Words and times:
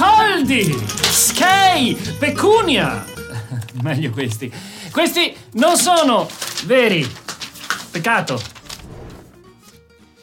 Soldi! 0.00 0.82
Skei! 1.10 1.94
Pecunia! 2.18 3.04
Meglio 3.82 4.10
questi. 4.10 4.50
Questi 4.90 5.36
non 5.56 5.76
sono 5.76 6.26
veri. 6.64 7.06
Peccato. 7.90 8.40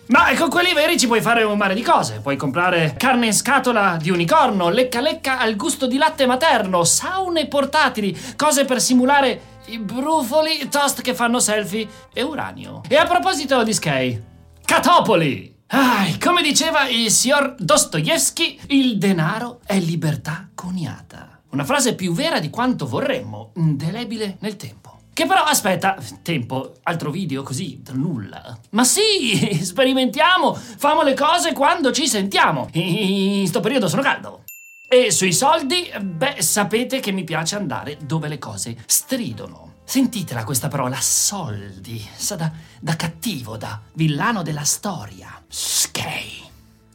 Ma 0.08 0.34
con 0.36 0.50
quelli 0.50 0.74
veri 0.74 0.98
ci 0.98 1.06
puoi 1.06 1.22
fare 1.22 1.44
un 1.44 1.60
mare 1.60 1.76
di 1.76 1.84
cose. 1.84 2.22
Puoi 2.22 2.38
comprare 2.38 2.96
carne 2.98 3.28
in 3.28 3.34
scatola 3.36 4.00
di 4.02 4.10
unicorno, 4.10 4.70
lecca 4.70 5.00
lecca 5.00 5.38
al 5.38 5.56
gusto 5.56 5.86
di 5.86 5.98
latte 6.00 6.26
materno, 6.26 6.84
saune 6.84 7.48
portatili, 7.48 8.18
cose 8.36 8.66
per 8.66 8.82
simulare 8.82 9.59
i 9.68 9.78
brufoli, 9.78 10.70
toast 10.70 11.04
che 11.04 11.14
fanno 11.14 11.40
selfie 11.40 11.88
e 12.12 12.23
uranio. 12.23 12.82
E 12.88 12.96
a 12.96 13.06
proposito 13.06 13.62
di 13.62 13.73
Skei, 13.73 14.23
Catopoli! 14.66 15.57
Ah, 15.70 16.06
come 16.24 16.42
diceva 16.42 16.88
il 16.88 17.12
signor 17.12 17.56
Dostoevsky, 17.60 18.58
il 18.68 18.98
denaro 18.98 19.60
è 19.66 19.78
libertà 19.78 20.50
coniata. 20.56 21.42
Una 21.50 21.66
frase 21.66 21.94
più 21.94 22.14
vera 22.14 22.40
di 22.40 22.50
quanto 22.50 22.88
vorremmo, 22.88 23.52
indelebile 23.56 24.38
nel 24.40 24.56
tempo. 24.56 25.00
Che 25.12 25.26
però, 25.26 25.44
aspetta, 25.44 25.98
tempo, 26.22 26.76
altro 26.84 27.12
video 27.12 27.44
così, 27.44 27.82
tra 27.82 27.96
nulla. 27.96 28.58
Ma 28.70 28.86
sì, 28.86 29.59
sperimentiamo, 29.62 30.54
famo 30.54 31.04
le 31.04 31.16
cose 31.16 31.52
quando 31.52 31.92
ci 31.92 32.08
sentiamo. 32.08 32.70
In 32.74 33.46
sto 33.48 33.59
periodo 33.59 33.90
sono 33.90 34.02
caldo. 34.02 34.44
E 34.88 35.12
sui 35.12 35.34
soldi, 35.34 35.92
beh, 36.00 36.42
sapete 36.42 37.02
che 37.02 37.12
mi 37.12 37.26
piace 37.26 37.58
andare 37.58 37.98
dove 38.02 38.30
le 38.30 38.38
cose 38.38 38.78
stridono. 38.86 39.74
Sentitela 39.90 40.44
questa 40.44 40.68
parola, 40.68 41.00
soldi. 41.00 42.06
Sa 42.14 42.36
da, 42.36 42.52
da 42.82 42.98
cattivo, 42.98 43.56
da 43.56 43.80
villano 43.94 44.44
della 44.44 44.66
storia. 44.66 45.42
Skei. 45.48 46.44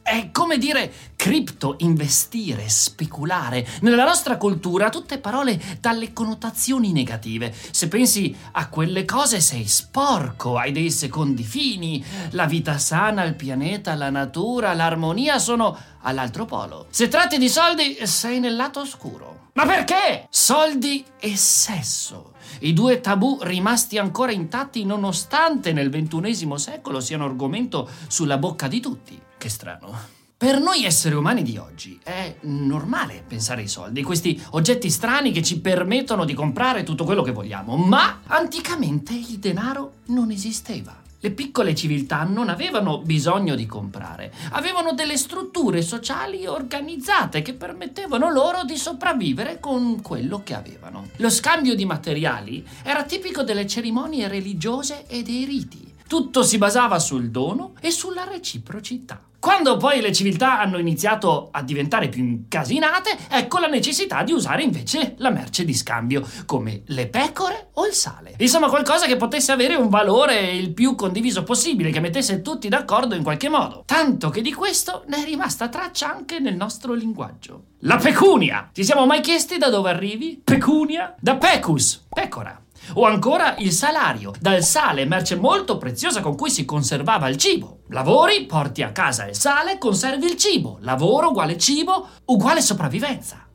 È 0.03 0.29
come 0.31 0.59
dire 0.59 0.93
cripto, 1.15 1.73
investire, 1.79 2.69
speculare. 2.69 3.67
Nella 3.81 4.05
nostra 4.05 4.37
cultura 4.37 4.91
tutte 4.91 5.17
parole 5.17 5.59
dalle 5.79 6.13
connotazioni 6.13 6.91
negative. 6.91 7.51
Se 7.71 7.87
pensi 7.87 8.37
a 8.51 8.69
quelle 8.69 9.05
cose 9.05 9.41
sei 9.41 9.65
sporco, 9.65 10.59
hai 10.59 10.71
dei 10.71 10.91
secondi 10.91 11.41
fini. 11.41 12.05
La 12.33 12.45
vita 12.45 12.77
sana, 12.77 13.23
il 13.23 13.33
pianeta, 13.33 13.95
la 13.95 14.11
natura, 14.11 14.75
l'armonia 14.75 15.39
sono 15.39 15.75
all'altro 16.01 16.45
polo. 16.45 16.85
Se 16.91 17.07
tratti 17.07 17.39
di 17.39 17.49
soldi 17.49 17.97
sei 18.05 18.39
nel 18.39 18.55
lato 18.55 18.81
oscuro. 18.81 19.49
Ma 19.53 19.65
perché? 19.65 20.27
Soldi 20.29 21.03
e 21.19 21.35
sesso 21.35 22.32
i 22.59 22.73
due 22.73 23.01
tabù 23.01 23.39
rimasti 23.41 23.97
ancora 23.97 24.31
intatti 24.31 24.85
nonostante 24.85 25.73
nel 25.73 25.89
ventunesimo 25.89 26.57
secolo 26.57 26.99
siano 26.99 27.25
argomento 27.25 27.89
sulla 28.07 28.37
bocca 28.37 28.67
di 28.67 28.79
tutti. 28.79 29.19
Che 29.37 29.49
strano. 29.49 30.21
Per 30.43 30.59
noi 30.59 30.83
esseri 30.83 31.15
umani 31.15 31.41
di 31.41 31.57
oggi 31.57 31.99
è 32.03 32.35
normale 32.41 33.23
pensare 33.25 33.61
ai 33.61 33.69
soldi, 33.69 34.03
questi 34.03 34.41
oggetti 34.51 34.89
strani 34.89 35.31
che 35.31 35.41
ci 35.41 35.61
permettono 35.61 36.25
di 36.25 36.33
comprare 36.33 36.83
tutto 36.83 37.05
quello 37.05 37.21
che 37.21 37.31
vogliamo, 37.31 37.77
ma 37.77 38.23
anticamente 38.27 39.13
il 39.13 39.39
denaro 39.39 39.99
non 40.07 40.31
esisteva. 40.31 41.02
Le 41.23 41.31
piccole 41.31 41.73
civiltà 41.73 42.23
non 42.23 42.49
avevano 42.49 42.99
bisogno 42.99 43.55
di 43.55 43.65
comprare, 43.65 44.33
avevano 44.49 44.91
delle 44.91 45.15
strutture 45.15 45.81
sociali 45.81 46.45
organizzate 46.45 47.41
che 47.41 47.53
permettevano 47.53 48.29
loro 48.29 48.65
di 48.65 48.75
sopravvivere 48.75 49.57
con 49.61 50.01
quello 50.01 50.41
che 50.43 50.53
avevano. 50.53 51.07
Lo 51.19 51.29
scambio 51.29 51.75
di 51.75 51.85
materiali 51.85 52.67
era 52.83 53.05
tipico 53.05 53.41
delle 53.41 53.65
cerimonie 53.65 54.27
religiose 54.27 55.05
e 55.07 55.23
dei 55.23 55.45
riti. 55.45 55.93
Tutto 56.05 56.43
si 56.43 56.57
basava 56.57 56.99
sul 56.99 57.29
dono 57.29 57.75
e 57.79 57.89
sulla 57.89 58.25
reciprocità. 58.25 59.21
Quando 59.43 59.75
poi 59.75 59.99
le 59.99 60.13
civiltà 60.13 60.61
hanno 60.61 60.77
iniziato 60.77 61.49
a 61.51 61.61
diventare 61.63 62.07
più 62.07 62.23
incasinate, 62.23 63.17
ecco 63.29 63.59
la 63.59 63.67
necessità 63.67 64.23
di 64.23 64.31
usare 64.31 64.63
invece 64.63 65.15
la 65.17 65.31
merce 65.31 65.65
di 65.65 65.73
scambio, 65.73 66.25
come 66.45 66.83
le 66.85 67.07
pecore 67.07 67.71
o 67.73 67.85
il 67.85 67.91
sale. 67.91 68.35
Insomma, 68.37 68.69
qualcosa 68.69 69.05
che 69.05 69.17
potesse 69.17 69.51
avere 69.51 69.75
un 69.75 69.89
valore 69.89 70.51
il 70.51 70.73
più 70.73 70.95
condiviso 70.95 71.43
possibile, 71.43 71.91
che 71.91 71.99
mettesse 71.99 72.41
tutti 72.41 72.69
d'accordo 72.69 73.15
in 73.15 73.23
qualche 73.23 73.49
modo. 73.49 73.83
Tanto 73.85 74.29
che 74.29 74.39
di 74.39 74.53
questo 74.53 75.03
ne 75.07 75.23
è 75.23 75.25
rimasta 75.25 75.67
traccia 75.67 76.09
anche 76.09 76.39
nel 76.39 76.55
nostro 76.55 76.93
linguaggio. 76.93 77.63
La 77.79 77.97
pecunia! 77.97 78.69
Ti 78.71 78.85
siamo 78.85 79.05
mai 79.05 79.19
chiesti 79.19 79.57
da 79.57 79.67
dove 79.67 79.89
arrivi? 79.89 80.39
Pecunia? 80.41 81.13
Da 81.19 81.35
pecus, 81.35 82.05
pecora. 82.07 82.62
O 82.93 83.05
ancora 83.05 83.55
il 83.57 83.71
salario, 83.71 84.33
dal 84.39 84.63
sale, 84.63 85.05
merce 85.05 85.35
molto 85.35 85.77
preziosa 85.77 86.21
con 86.21 86.35
cui 86.35 86.49
si 86.49 86.65
conservava 86.65 87.27
il 87.29 87.37
cibo. 87.37 87.79
Lavori, 87.89 88.45
porti 88.45 88.81
a 88.81 88.91
casa 88.91 89.27
il 89.27 89.35
sale, 89.35 89.77
conservi 89.77 90.25
il 90.25 90.37
cibo. 90.37 90.77
Lavoro 90.81 91.29
uguale 91.29 91.57
cibo, 91.57 92.07
uguale 92.25 92.61
sopravvivenza. 92.61 93.47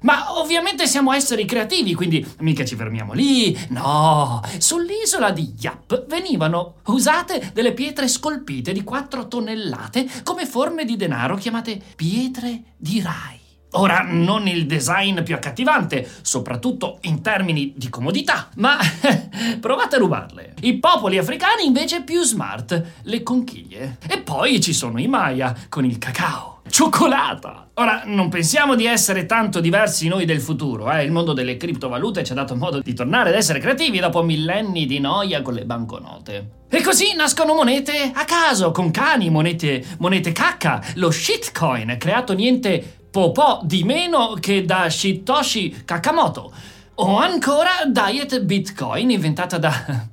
Ma 0.00 0.38
ovviamente 0.38 0.86
siamo 0.86 1.12
esseri 1.12 1.44
creativi, 1.46 1.94
quindi 1.94 2.24
mica 2.40 2.64
ci 2.64 2.76
fermiamo 2.76 3.12
lì. 3.12 3.58
No, 3.70 4.40
sull'isola 4.58 5.30
di 5.30 5.54
Yap 5.58 6.06
venivano 6.06 6.76
usate 6.86 7.50
delle 7.52 7.72
pietre 7.72 8.06
scolpite 8.06 8.72
di 8.72 8.84
4 8.84 9.26
tonnellate 9.26 10.06
come 10.22 10.46
forme 10.46 10.84
di 10.84 10.96
denaro 10.96 11.36
chiamate 11.36 11.80
pietre 11.96 12.74
di 12.76 13.00
Rai. 13.00 13.45
Ora, 13.72 14.04
non 14.08 14.46
il 14.46 14.66
design 14.66 15.20
più 15.22 15.34
accattivante, 15.34 16.08
soprattutto 16.22 16.98
in 17.02 17.20
termini 17.20 17.74
di 17.76 17.88
comodità, 17.88 18.48
ma 18.56 18.78
provate 19.60 19.96
a 19.96 19.98
rubarle. 19.98 20.54
I 20.62 20.78
popoli 20.78 21.18
africani 21.18 21.66
invece 21.66 22.02
più 22.02 22.22
smart, 22.22 22.82
le 23.02 23.22
conchiglie. 23.22 23.98
E 24.08 24.18
poi 24.18 24.60
ci 24.60 24.72
sono 24.72 24.98
i 24.98 25.08
Maya 25.08 25.54
con 25.68 25.84
il 25.84 25.98
cacao. 25.98 26.56
Cioccolata! 26.68 27.68
Ora, 27.74 28.02
non 28.06 28.28
pensiamo 28.28 28.74
di 28.74 28.86
essere 28.86 29.26
tanto 29.26 29.60
diversi 29.60 30.08
noi 30.08 30.24
del 30.24 30.40
futuro, 30.40 30.90
eh? 30.90 31.04
Il 31.04 31.12
mondo 31.12 31.32
delle 31.32 31.56
criptovalute 31.56 32.24
ci 32.24 32.32
ha 32.32 32.34
dato 32.34 32.56
modo 32.56 32.80
di 32.80 32.94
tornare 32.94 33.28
ad 33.28 33.36
essere 33.36 33.60
creativi 33.60 33.98
dopo 33.98 34.22
millenni 34.22 34.86
di 34.86 34.98
noia 34.98 35.42
con 35.42 35.54
le 35.54 35.64
banconote. 35.64 36.50
E 36.68 36.82
così 36.82 37.14
nascono 37.14 37.54
monete 37.54 38.10
a 38.12 38.24
caso, 38.24 38.72
con 38.72 38.90
cani, 38.90 39.30
monete, 39.30 39.84
monete 39.98 40.32
cacca, 40.32 40.82
lo 40.94 41.10
shitcoin, 41.10 41.96
creato 41.98 42.32
niente 42.32 42.95
po' 43.16 43.60
di 43.62 43.82
meno 43.82 44.34
che 44.38 44.64
da 44.64 44.90
Shitoshi 44.90 45.84
Kakamoto. 45.84 46.52
O 46.96 47.16
ancora 47.16 47.70
Diet 47.86 48.40
Bitcoin 48.42 49.10
inventata 49.10 49.58
da 49.58 49.72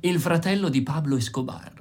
il 0.00 0.20
fratello 0.20 0.68
di 0.68 0.82
Pablo 0.82 1.16
Escobar. 1.16 1.72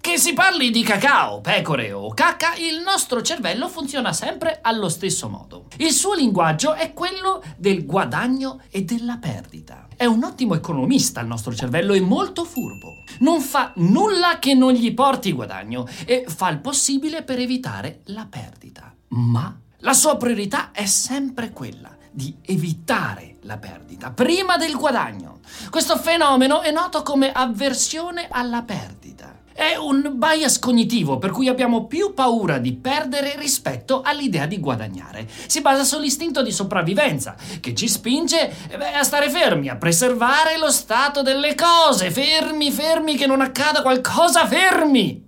Che 0.00 0.18
si 0.18 0.32
parli 0.32 0.70
di 0.70 0.82
cacao, 0.82 1.40
pecore 1.40 1.92
o 1.92 2.14
cacca, 2.14 2.54
il 2.54 2.80
nostro 2.80 3.22
cervello 3.22 3.68
funziona 3.68 4.12
sempre 4.12 4.60
allo 4.62 4.88
stesso 4.88 5.28
modo. 5.28 5.66
Il 5.78 5.90
suo 5.90 6.14
linguaggio 6.14 6.74
è 6.74 6.92
quello 6.92 7.42
del 7.56 7.84
guadagno 7.84 8.60
e 8.70 8.84
della 8.84 9.18
perdita. 9.18 9.88
È 9.96 10.04
un 10.04 10.22
ottimo 10.22 10.54
economista 10.54 11.20
il 11.20 11.26
nostro 11.26 11.52
cervello 11.52 11.92
e 11.92 12.00
molto 12.00 12.44
furbo. 12.44 13.02
Non 13.18 13.40
fa 13.40 13.72
nulla 13.76 14.38
che 14.38 14.54
non 14.54 14.72
gli 14.72 14.94
porti 14.94 15.32
guadagno 15.32 15.86
e 16.06 16.24
fa 16.28 16.48
il 16.50 16.60
possibile 16.60 17.24
per 17.24 17.40
evitare 17.40 18.02
la 18.04 18.26
perdita. 18.30 18.94
Ma 19.08 19.54
la 19.80 19.92
sua 19.92 20.16
priorità 20.16 20.70
è 20.72 20.86
sempre 20.86 21.50
quella 21.50 21.94
di 22.10 22.34
evitare 22.42 23.36
la 23.42 23.58
perdita 23.58 24.10
prima 24.10 24.56
del 24.56 24.74
guadagno. 24.74 25.38
Questo 25.70 25.96
fenomeno 25.96 26.62
è 26.62 26.72
noto 26.72 27.02
come 27.02 27.30
avversione 27.30 28.26
alla 28.28 28.62
perdita. 28.62 29.36
È 29.52 29.76
un 29.76 30.14
bias 30.14 30.58
cognitivo 30.58 31.18
per 31.18 31.30
cui 31.30 31.48
abbiamo 31.48 31.86
più 31.86 32.12
paura 32.14 32.58
di 32.58 32.74
perdere 32.74 33.36
rispetto 33.36 34.02
all'idea 34.02 34.46
di 34.46 34.58
guadagnare. 34.58 35.28
Si 35.46 35.60
basa 35.60 35.84
sull'istinto 35.84 36.42
di 36.42 36.52
sopravvivenza 36.52 37.36
che 37.60 37.74
ci 37.74 37.88
spinge 37.88 38.52
eh 38.68 38.76
beh, 38.76 38.94
a 38.94 39.02
stare 39.04 39.30
fermi, 39.30 39.68
a 39.68 39.76
preservare 39.76 40.58
lo 40.58 40.70
stato 40.70 41.22
delle 41.22 41.54
cose. 41.54 42.10
Fermi, 42.10 42.70
fermi, 42.72 43.16
che 43.16 43.26
non 43.26 43.40
accada 43.40 43.82
qualcosa, 43.82 44.46
fermi! 44.46 45.26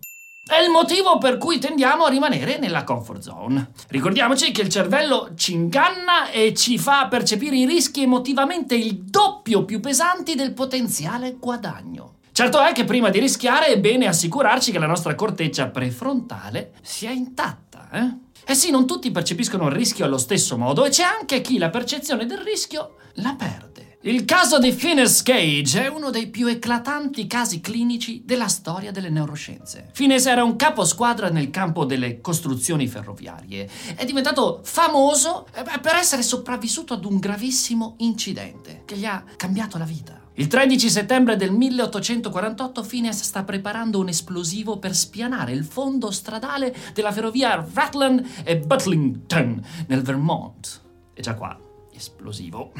È 0.51 0.61
il 0.61 0.69
motivo 0.69 1.17
per 1.19 1.39
cui 1.39 1.61
tendiamo 1.61 2.07
a 2.07 2.09
rimanere 2.09 2.59
nella 2.59 2.83
comfort 2.83 3.21
zone. 3.21 3.71
Ricordiamoci 3.87 4.51
che 4.51 4.63
il 4.63 4.69
cervello 4.69 5.31
ci 5.37 5.53
inganna 5.53 6.29
e 6.33 6.55
ci 6.55 6.77
fa 6.77 7.07
percepire 7.07 7.55
i 7.55 7.67
rischi 7.67 8.03
emotivamente 8.03 8.75
il 8.75 8.97
doppio 8.97 9.65
più 9.65 9.79
pesanti 9.79 10.35
del 10.35 10.53
potenziale 10.53 11.37
guadagno. 11.39 12.17
Certo 12.33 12.61
è 12.61 12.73
che 12.73 12.85
prima 12.85 13.11
di 13.11 13.21
rischiare 13.21 13.67
è 13.67 13.79
bene 13.79 14.09
assicurarci 14.09 14.73
che 14.73 14.81
la 14.81 14.89
nostra 14.89 15.15
corteccia 15.15 15.69
prefrontale 15.69 16.73
sia 16.83 17.13
intatta, 17.13 17.89
eh? 17.93 18.15
Eh 18.45 18.55
sì, 18.57 18.73
non 18.73 18.89
tutti 18.89 19.13
percepiscono 19.13 19.69
il 19.69 19.73
rischio 19.73 20.05
allo 20.05 20.19
stesso 20.19 20.59
modo 20.59 20.85
e 20.85 20.91
c'è 20.91 21.05
anche 21.05 21.43
chi 21.43 21.59
la 21.59 21.71
percezione 21.71 22.27
del 22.27 22.39
rischio 22.39 22.97
la 23.15 23.37
perde. 23.39 23.70
Il 24.03 24.25
caso 24.25 24.59
di 24.59 24.73
Phineas 24.73 25.23
Cage 25.23 25.85
è 25.85 25.89
uno 25.89 26.09
dei 26.09 26.29
più 26.29 26.47
eclatanti 26.47 27.27
casi 27.27 27.61
clinici 27.61 28.23
della 28.25 28.49
storia 28.49 28.91
delle 28.91 29.11
neuroscienze. 29.11 29.91
Phineas 29.93 30.25
era 30.25 30.43
un 30.43 30.57
capo 30.57 30.87
squadra 30.87 31.29
nel 31.29 31.51
campo 31.51 31.85
delle 31.85 32.23
costruzioni 32.23 32.89
ferroviarie. 32.89 33.69
È 33.95 34.07
diventato 34.07 34.61
famoso 34.65 35.47
eh, 35.53 35.79
per 35.81 35.97
essere 35.97 36.23
sopravvissuto 36.23 36.95
ad 36.95 37.05
un 37.05 37.19
gravissimo 37.19 37.97
incidente 37.99 38.85
che 38.87 38.97
gli 38.97 39.05
ha 39.05 39.23
cambiato 39.37 39.77
la 39.77 39.85
vita. 39.85 40.19
Il 40.33 40.47
13 40.47 40.89
settembre 40.89 41.37
del 41.37 41.53
1848 41.53 42.83
Phineas 42.83 43.23
sta 43.23 43.45
preparando 43.45 43.99
un 43.99 44.09
esplosivo 44.09 44.79
per 44.79 44.95
spianare 44.97 45.53
il 45.53 45.65
fondo 45.67 46.11
stradale 46.11 46.75
della 46.95 47.13
ferrovia 47.13 47.69
Rutland 47.71 48.27
e 48.45 48.57
Butlington 48.61 49.63
nel 49.89 50.01
Vermont. 50.01 50.81
E 51.13 51.21
già 51.21 51.35
qua, 51.35 51.55
esplosivo. 51.93 52.73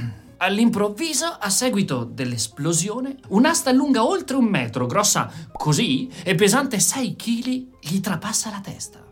All'improvviso, 0.43 1.27
a 1.27 1.51
seguito 1.51 2.05
dell'esplosione, 2.05 3.17
un'asta 3.29 3.73
lunga 3.73 4.07
oltre 4.07 4.39
un 4.39 4.47
metro, 4.47 4.87
grossa 4.87 5.31
così 5.53 6.09
e 6.23 6.35
pesante 6.35 6.79
6 6.81 7.15
kg, 7.15 7.67
gli 7.79 8.01
trapassa 8.01 8.49
la 8.49 8.61
testa. 8.61 9.05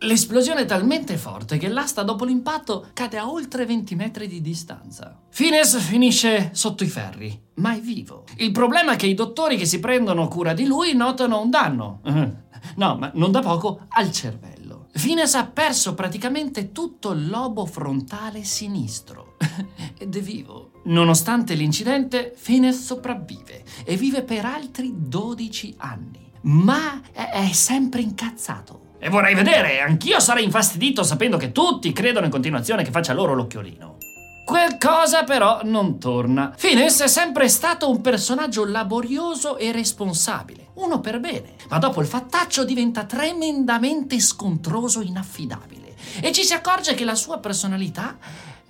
L'esplosione 0.00 0.62
è 0.62 0.64
talmente 0.66 1.16
forte 1.16 1.56
che 1.56 1.68
l'asta 1.68 2.02
dopo 2.02 2.26
l'impatto 2.26 2.88
cade 2.92 3.16
a 3.16 3.30
oltre 3.30 3.64
20 3.64 3.94
metri 3.94 4.28
di 4.28 4.42
distanza. 4.42 5.18
Fines 5.30 5.78
finisce 5.80 6.50
sotto 6.52 6.84
i 6.84 6.88
ferri, 6.88 7.40
ma 7.54 7.74
è 7.74 7.80
vivo. 7.80 8.24
Il 8.36 8.52
problema 8.52 8.92
è 8.92 8.96
che 8.96 9.06
i 9.06 9.14
dottori 9.14 9.56
che 9.56 9.64
si 9.64 9.80
prendono 9.80 10.28
cura 10.28 10.52
di 10.52 10.66
lui 10.66 10.94
notano 10.94 11.40
un 11.40 11.50
danno. 11.50 12.00
No, 12.74 12.96
ma 12.96 13.10
non 13.14 13.30
da 13.30 13.40
poco 13.40 13.86
al 13.88 14.10
cervello. 14.10 14.57
Fines 14.92 15.34
ha 15.34 15.46
perso 15.46 15.94
praticamente 15.94 16.72
tutto 16.72 17.12
il 17.12 17.28
lobo 17.28 17.66
frontale 17.66 18.42
sinistro 18.42 19.36
ed 19.98 20.16
è 20.16 20.20
vivo. 20.20 20.72
Nonostante 20.84 21.54
l'incidente, 21.54 22.32
Fines 22.34 22.84
sopravvive 22.84 23.64
e 23.84 23.96
vive 23.96 24.22
per 24.22 24.44
altri 24.44 24.92
12 24.96 25.74
anni. 25.78 26.32
Ma 26.42 27.00
è 27.12 27.50
sempre 27.52 28.00
incazzato. 28.00 28.86
E 28.98 29.08
vorrei 29.08 29.34
vedere, 29.34 29.80
anch'io 29.80 30.18
sarei 30.18 30.44
infastidito 30.44 31.02
sapendo 31.04 31.36
che 31.36 31.52
tutti 31.52 31.92
credono 31.92 32.24
in 32.24 32.32
continuazione 32.32 32.82
che 32.82 32.90
faccia 32.90 33.12
loro 33.12 33.34
l'occhiolino. 33.34 33.98
Qualcosa 34.44 35.24
però 35.24 35.60
non 35.62 36.00
torna. 36.00 36.54
Fines 36.56 37.02
è 37.02 37.06
sempre 37.06 37.48
stato 37.48 37.90
un 37.90 38.00
personaggio 38.00 38.64
laborioso 38.64 39.58
e 39.58 39.72
responsabile, 39.72 40.67
uno 40.78 41.00
per 41.00 41.20
bene, 41.20 41.54
ma 41.68 41.78
dopo 41.78 42.00
il 42.00 42.06
fattaccio 42.06 42.64
diventa 42.64 43.04
tremendamente 43.04 44.18
scontroso 44.20 45.00
e 45.00 45.06
inaffidabile. 45.06 45.96
E 46.20 46.32
ci 46.32 46.44
si 46.44 46.54
accorge 46.54 46.94
che 46.94 47.04
la 47.04 47.14
sua 47.14 47.38
personalità, 47.38 48.16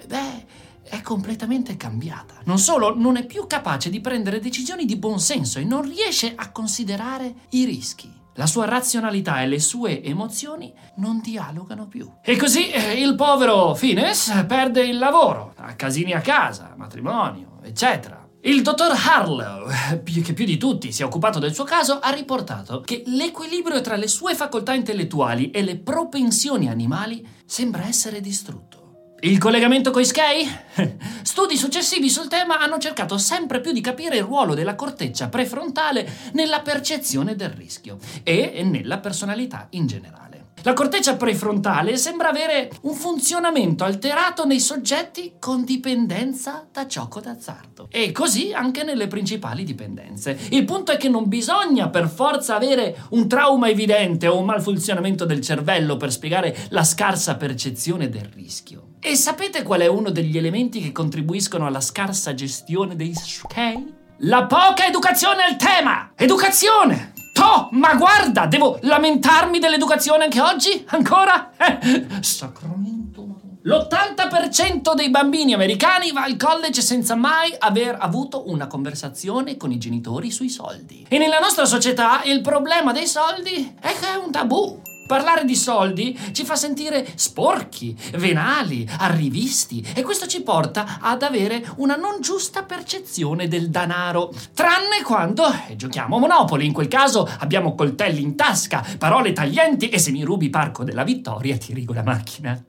beh, 0.07 0.47
è 0.85 1.01
completamente 1.03 1.77
cambiata. 1.77 2.41
Non 2.45 2.59
solo, 2.59 2.97
non 2.97 3.17
è 3.17 3.27
più 3.27 3.47
capace 3.47 3.91
di 3.91 4.01
prendere 4.01 4.41
decisioni 4.41 4.85
di 4.85 4.97
buon 4.97 5.21
senso 5.21 5.59
e 5.59 5.65
non 5.65 5.83
riesce 5.83 6.33
a 6.35 6.51
considerare 6.51 7.35
i 7.51 7.65
rischi. 7.65 8.17
La 8.35 8.47
sua 8.47 8.67
razionalità 8.67 9.43
e 9.43 9.49
le 9.49 9.59
sue 9.59 10.03
emozioni 10.03 10.73
non 10.97 11.21
dialogano 11.21 11.89
più. 11.89 12.09
E 12.23 12.37
così 12.37 12.71
eh, 12.71 12.93
il 12.93 13.17
povero 13.17 13.75
Fines 13.75 14.45
perde 14.47 14.87
il 14.87 14.97
lavoro, 14.97 15.55
ha 15.57 15.75
casini 15.75 16.13
a 16.13 16.21
casa, 16.21 16.73
matrimonio, 16.77 17.59
eccetera. 17.63 18.18
Il 18.43 18.63
dottor 18.63 18.93
Harlow, 18.93 19.69
che 20.05 20.33
più 20.33 20.45
di 20.45 20.57
tutti 20.57 20.93
si 20.93 21.03
è 21.03 21.05
occupato 21.05 21.41
del 21.41 21.53
suo 21.53 21.65
caso, 21.65 21.99
ha 21.99 22.11
riportato 22.11 22.81
che 22.81 23.03
l'equilibrio 23.07 23.81
tra 23.81 23.97
le 23.97 24.07
sue 24.07 24.37
facoltà 24.37 24.75
intellettuali 24.75 25.51
e 25.51 25.63
le 25.63 25.77
propensioni 25.77 26.69
animali 26.69 27.27
sembra 27.45 27.87
essere 27.89 28.21
distrutto. 28.21 29.15
Il 29.21 29.39
collegamento 29.39 29.91
coi 29.91 30.05
skei? 30.05 30.49
Studi 31.23 31.57
successivi 31.57 32.09
sul 32.09 32.29
tema 32.29 32.61
hanno 32.61 32.79
cercato 32.79 33.19
sempre 33.19 33.61
più 33.61 33.73
di 33.73 33.81
capire 33.81 34.19
il 34.19 34.23
ruolo 34.23 34.55
della 34.55 34.77
corteccia 34.77 35.29
prefrontale 35.29 36.09
nella 36.35 36.61
percezione 36.61 37.35
del 37.35 37.51
rischio 37.51 37.99
e 38.23 38.63
nella 38.63 38.99
personalità 38.99 39.67
in 39.71 39.89
generale. 39.89 40.38
La 40.63 40.73
corteccia 40.73 41.15
prefrontale 41.17 41.97
sembra 41.97 42.31
avere 42.31 42.71
un 42.83 42.95
funzionamento 42.95 43.85
alterato 43.85 44.45
nei 44.45 44.59
soggetti 44.59 45.35
con 45.39 45.65
dipendenza 45.65 46.67
da 46.73 46.87
gioco 46.87 47.21
d'azzardo. 47.21 47.89
E 47.91 48.11
così 48.11 48.53
anche 48.53 48.83
nelle 48.83 49.07
principali 49.07 49.63
dipendenze. 49.63 50.37
Il 50.51 50.65
punto 50.65 50.91
è 50.93 50.97
che 50.97 51.09
non 51.09 51.29
bisogna 51.29 51.89
per 51.89 52.09
forza 52.09 52.57
avere 52.57 52.97
un 53.11 53.29
trauma 53.29 53.69
evidente 53.69 54.27
o 54.27 54.39
un 54.39 54.47
malfunzionamento 54.47 55.25
del 55.25 55.41
cervello 55.41 55.97
per 55.97 56.11
spiegare 56.11 56.57
la 56.71 56.85
scarsa 56.85 57.37
percezione 57.37 58.09
del 58.09 58.29
rischio. 58.35 58.95
E 59.01 59.15
sapete 59.15 59.63
qual 59.63 59.81
è 59.81 59.87
uno 59.87 60.11
degli 60.11 60.37
elementi 60.37 60.81
che 60.81 60.91
contribuiscono 60.91 61.67
alla 61.67 61.81
scarsa 61.81 62.35
gestione 62.35 62.97
dei 62.97 63.15
skei? 63.15 63.95
La 64.23 64.47
poca 64.47 64.85
educazione 64.85 65.45
al 65.45 65.57
tema! 65.57 66.11
Educazione! 66.17 67.08
Oh, 67.51 67.71
ma 67.73 67.95
guarda, 67.95 68.45
devo 68.45 68.79
lamentarmi 68.83 69.59
dell'educazione 69.59 70.25
anche 70.25 70.39
oggi? 70.39 70.85
Ancora? 70.89 71.53
Eh, 71.57 72.07
sacramento. 72.21 73.41
L'80% 73.63 74.95
dei 74.95 75.09
bambini 75.09 75.55
americani 75.55 76.13
va 76.13 76.25
al 76.25 76.37
college 76.37 76.83
senza 76.83 77.15
mai 77.15 77.55
aver 77.59 77.97
avuto 77.99 78.51
una 78.51 78.67
conversazione 78.67 79.57
con 79.57 79.73
i 79.73 79.79
genitori 79.79 80.31
sui 80.31 80.51
soldi. 80.51 81.07
E 81.09 81.17
nella 81.17 81.39
nostra 81.39 81.65
società 81.65 82.23
il 82.25 82.43
problema 82.43 82.93
dei 82.93 83.07
soldi 83.07 83.75
è 83.81 83.95
che 83.99 84.13
è 84.13 84.17
un 84.17 84.31
tabù. 84.31 84.83
Parlare 85.09 85.47
di 85.47 85.57
soldi 85.57 86.17
ci 86.33 86.45
fa 86.45 86.55
sentire 86.55 87.13
sporchi, 87.15 87.97
venali, 88.17 88.87
arrivisti 88.99 89.83
e 89.95 90.03
questo 90.03 90.27
ci 90.27 90.43
porta 90.43 90.99
ad 91.01 91.23
avere 91.23 91.65
una 91.77 91.97
non 91.97 92.21
giusta 92.21 92.63
percezione 92.63 93.49
del 93.49 93.71
denaro. 93.71 94.31
Tranne 94.53 95.01
quando 95.03 95.45
eh, 95.67 95.77
giochiamo 95.77 96.17
a 96.17 96.19
Monopoli, 96.19 96.67
in 96.67 96.75
quel 96.75 96.89
caso 96.89 97.27
abbiamo 97.39 97.75
coltelli 97.75 98.21
in 98.21 98.37
tasca, 98.37 98.85
parole 98.99 99.33
taglienti 99.33 99.89
e 99.89 99.99
se 99.99 100.11
mi 100.11 100.23
rubi 100.25 100.51
Parco 100.51 100.85
della 100.85 101.05
Vittoria 101.05 101.57
ti 101.57 101.73
rigo 101.73 101.95
la 101.95 102.03
macchina. 102.03 102.63